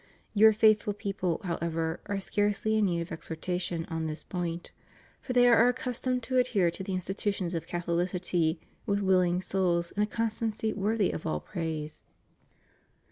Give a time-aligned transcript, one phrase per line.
[0.33, 4.71] Your faithful people, however, are scarcely in need of exhortation on this point;
[5.21, 10.03] for they are accustomed to adhere to the institutions of CathoUcity with wiUing souls and
[10.03, 12.03] a con stancy worthy of all praise.